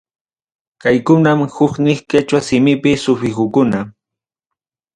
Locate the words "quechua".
2.09-2.41